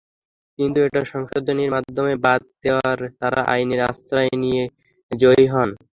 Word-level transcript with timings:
কিন্তু 0.59 0.77
এটা 0.87 1.01
সংশোধনীর 1.11 1.73
মাধ্যমে 1.75 2.13
বাদ 2.25 2.41
দেওয়ায় 2.63 2.97
তাঁরা 3.19 3.41
আইনের 3.53 3.81
আশ্রয় 3.89 4.31
নিয়ে 4.43 4.63
জয়ী 5.11 5.45
হন। 5.53 5.69